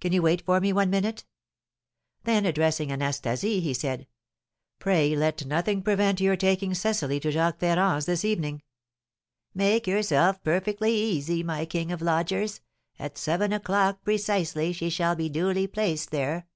Can 0.00 0.10
you 0.14 0.22
wait 0.22 0.40
for 0.40 0.58
me 0.58 0.72
one 0.72 0.88
minute?" 0.88 1.26
Then 2.24 2.46
addressing 2.46 2.90
Anastasie, 2.90 3.60
he 3.60 3.74
said, 3.74 4.06
"Pray 4.78 5.14
let 5.14 5.44
nothing 5.44 5.82
prevent 5.82 6.18
your 6.18 6.34
taking 6.34 6.72
Cecily 6.72 7.20
to 7.20 7.30
Jacques 7.30 7.60
Ferrand's 7.60 8.06
this 8.06 8.24
evening." 8.24 8.62
"Make 9.52 9.86
yourself 9.86 10.42
perfectly 10.42 10.94
easy, 10.94 11.42
my 11.42 11.66
king 11.66 11.92
of 11.92 12.00
lodgers; 12.00 12.62
at 12.98 13.18
seven 13.18 13.52
o'clock 13.52 14.02
precisely 14.02 14.72
she 14.72 14.88
shall 14.88 15.14
be 15.14 15.28
duly 15.28 15.66
placed 15.66 16.10
there. 16.10 16.46